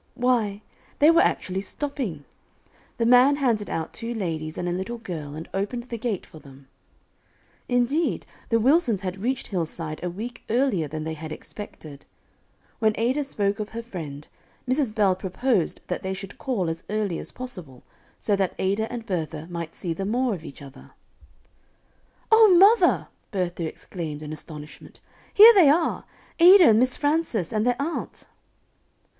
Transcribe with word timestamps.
Why, 0.15 0.63
they 0.97 1.11
were 1.11 1.21
actually 1.21 1.61
stopping; 1.61 2.25
the 2.97 3.05
man 3.05 3.35
handed 3.35 3.69
out 3.69 3.93
two 3.93 4.15
ladies 4.15 4.57
and 4.57 4.67
a 4.67 4.71
little 4.71 4.97
girl, 4.97 5.35
and 5.35 5.47
opened 5.53 5.83
the 5.83 5.97
gate 5.99 6.25
for 6.25 6.39
them. 6.39 6.67
Indeed, 7.69 8.25
the 8.49 8.59
Wilsons 8.59 9.01
had 9.01 9.21
reached 9.21 9.45
Hillside 9.49 10.03
a 10.03 10.09
week 10.09 10.43
earlier 10.49 10.87
than 10.87 11.03
they 11.03 11.13
had 11.13 11.31
expected. 11.31 12.07
When 12.79 12.93
Ada 12.95 13.23
spoke 13.23 13.59
of 13.59 13.69
her 13.77 13.83
friend, 13.83 14.27
Mrs. 14.67 14.91
Bell 14.95 15.15
proposed 15.15 15.81
that 15.85 16.01
they 16.01 16.15
should 16.15 16.39
call 16.39 16.67
as 16.67 16.83
early 16.89 17.19
as 17.19 17.31
possible, 17.31 17.83
so 18.17 18.35
that 18.35 18.55
Ada 18.57 18.91
and 18.91 19.05
Bertha 19.05 19.45
might 19.51 19.75
see 19.75 19.93
the 19.93 20.03
more 20.03 20.33
of 20.33 20.43
each 20.43 20.63
other. 20.63 20.93
[Illustration: 22.31 22.31
"O 22.31 22.55
mother! 22.57 22.67
here 22.85 22.87
they 22.87 22.87
are,"] 22.87 22.95
"O, 22.95 22.97
mother!" 22.97 23.07
Bertha 23.29 23.67
exclaimed, 23.67 24.23
in 24.23 24.33
astonishment, 24.33 24.99
"here 25.31 25.53
they 25.53 25.69
are 25.69 26.05
Ada 26.39 26.69
and 26.69 26.79
Miss 26.79 26.97
Frances, 26.97 27.53
and 27.53 27.67
their 27.67 27.79
aunt." 27.79 28.23